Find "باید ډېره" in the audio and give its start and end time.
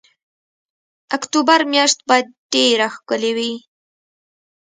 2.09-2.87